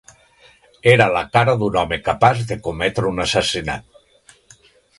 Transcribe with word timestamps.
Era 0.93 1.05
la 1.15 1.21
cara 1.35 1.53
d'un 1.59 1.77
home 1.81 1.99
capaç 2.07 2.41
de 2.53 2.59
cometre 2.69 3.11
un 3.13 3.25
assassinat 3.27 4.61